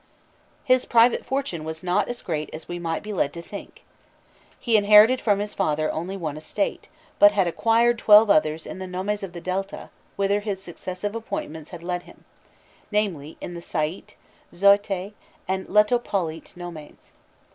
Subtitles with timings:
[0.63, 3.83] His private fortune was not as great as we might be led to think.
[4.59, 6.89] He inherited from his father only one estate,
[7.19, 11.69] but had acquired twelve others in the nomes of the Delta whither his successive appointments
[11.69, 12.25] had led him
[12.91, 14.15] namely, in the Saïte,
[14.51, 15.13] Xoïte,
[15.47, 17.11] and Letopolite nomes.